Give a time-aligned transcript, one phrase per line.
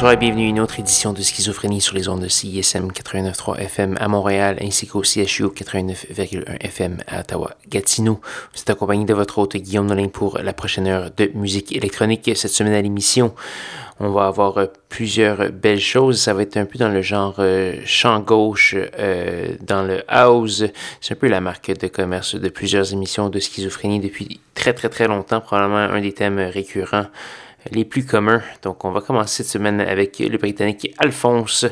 [0.00, 3.58] Bonsoir et bienvenue à une autre édition de Schizophrénie sur les ondes de CISM 89.3
[3.58, 8.18] FM à Montréal ainsi qu'au CHU 89.1 FM à Ottawa-Gatineau.
[8.54, 12.30] Vous êtes accompagné de votre hôte Guillaume Nolin pour la prochaine heure de musique électronique.
[12.34, 13.34] Cette semaine à l'émission,
[13.98, 16.18] on va avoir euh, plusieurs belles choses.
[16.18, 20.64] Ça va être un peu dans le genre euh, chant gauche, euh, dans le house.
[21.02, 24.88] C'est un peu la marque de commerce de plusieurs émissions de schizophrénie depuis très très
[24.88, 25.42] très longtemps.
[25.42, 27.04] Probablement un des thèmes récurrents
[27.70, 28.42] les plus communs.
[28.62, 31.66] Donc, on va commencer cette semaine avec le Britannique Alphonse.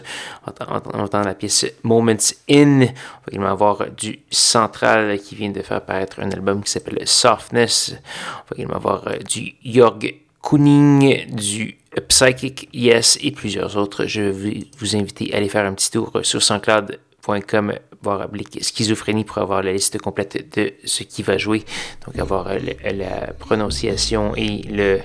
[0.47, 2.13] On entend la pièce Moments
[2.51, 2.83] In.
[2.83, 2.89] On va
[3.31, 7.95] également avoir du Central qui vient de faire apparaître un album qui s'appelle Softness.
[7.95, 14.07] On va également avoir euh, du Jorg Kuning, du Psychic Yes et plusieurs autres.
[14.07, 18.29] Je vais vous inviter à aller faire un petit tour sur SoundCloud.com voir
[18.61, 21.65] schizophrénie pour avoir la liste complète de ce qui va jouer.
[22.07, 25.01] Donc avoir la prononciation et le,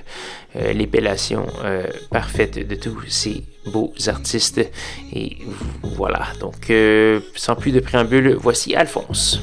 [0.56, 4.60] euh, l'épellation euh, parfaite de tous ces beaux artistes.
[5.12, 5.38] Et
[5.82, 6.26] voilà.
[6.40, 9.40] Donc euh, sans plus de préambule, voici Alphonse.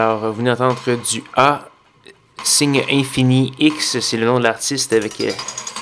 [0.00, 0.78] Alors, vous venez d'entendre
[1.10, 1.68] du A,
[2.44, 5.32] signe infini X, c'est le nom de l'artiste avec euh,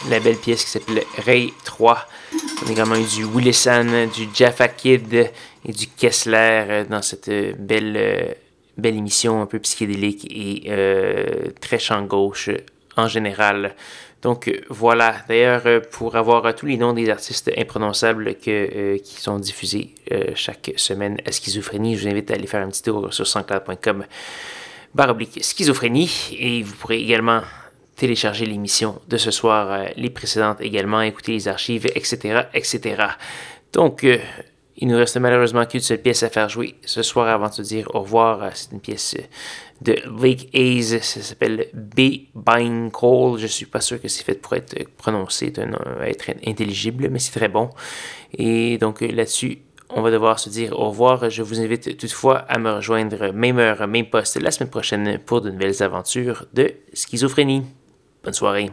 [0.09, 1.99] la belle pièce qui s'appelle Ray 3.
[2.33, 5.13] On a également eu du Willisan, du Jaffa Kid
[5.67, 7.29] et du Kessler euh, dans cette
[7.61, 8.39] belle,
[8.79, 12.49] belle émission un peu psychédélique et très chant gauche
[12.97, 13.75] en général.
[14.23, 19.95] Donc voilà, d'ailleurs, pour avoir tous les noms des artistes imprononçables que, qui sont diffusés
[20.35, 24.05] chaque semaine à Schizophrénie, je vous invite à aller faire un petit tour sur sanscloud.com
[24.95, 27.43] baroblique schizophrénie et vous pourrez également
[27.97, 33.05] télécharger l'émission de ce soir, les précédentes également, écouter les archives, etc., etc.
[33.73, 34.07] Donc,
[34.79, 37.63] il nous reste malheureusement qu'une seule pièce à faire jouer ce soir avant de se
[37.63, 38.51] dire au revoir.
[38.55, 39.17] C'est une pièce
[39.81, 41.01] de Lake Hayes.
[41.01, 42.27] Ça s'appelle B.
[42.35, 43.39] Bine Cole.
[43.39, 45.53] Je suis pas sûr que c'est fait pour être prononcé,
[46.03, 47.71] être intelligible, mais c'est très bon.
[48.37, 49.59] Et donc là-dessus,
[49.89, 51.31] on va devoir se dire au revoir.
[51.31, 55.41] Je vous invite toutefois à me rejoindre même heure, même poste la semaine prochaine pour
[55.41, 57.63] de nouvelles aventures de schizophrénie.
[58.23, 58.71] Bonne soirée.